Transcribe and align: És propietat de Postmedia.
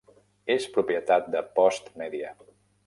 És 0.53 0.65
propietat 0.77 1.31
de 1.37 1.45
Postmedia. 1.61 2.35